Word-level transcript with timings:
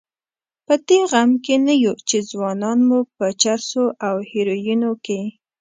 په 0.65 0.73
دې 0.87 0.99
غم 1.11 1.31
کې 1.45 1.55
نه 1.65 1.73
یو 1.85 1.95
چې 2.07 2.17
ځوانان 2.31 2.77
مو 2.87 2.99
په 3.15 3.25
چرسو 3.41 3.83
او 4.07 4.15
هیرویینو 4.29 4.91
کې. 5.05 5.21